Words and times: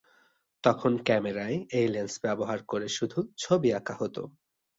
তখন 0.63 0.91
ক্যামেরায় 1.05 1.57
এই 1.71 1.87
লেন্স 1.87 2.13
ব্যবহার 2.23 2.59
করে 2.63 2.87
শুধু 2.89 3.19
ছবি 3.37 3.69
আঁকা 3.73 3.95
হতো। 4.01 4.21